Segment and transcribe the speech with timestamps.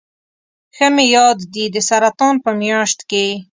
[0.75, 3.25] ښه مې یاد دي د سرطان په میاشت کې.